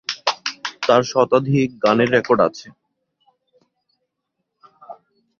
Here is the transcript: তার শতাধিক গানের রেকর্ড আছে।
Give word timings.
তার 0.83 1.01
শতাধিক 1.11 1.69
গানের 1.83 2.09
রেকর্ড 2.15 2.39
আছে। 2.47 2.67